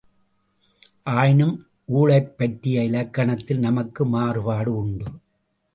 ஆயினும் 1.13 1.53
ஊழைப்பற்றிய 1.89 2.83
இலக்கணத்தில் 2.83 3.59
நமக்கு 3.59 4.05
மாறுபாடு 4.05 4.73
உண்டு! 4.75 5.07